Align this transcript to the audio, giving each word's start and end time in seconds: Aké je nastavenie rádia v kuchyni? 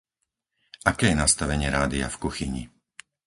Aké 0.91 1.05
je 1.13 1.19
nastavenie 1.23 1.69
rádia 1.77 2.07
v 2.11 2.17
kuchyni? 2.23 2.63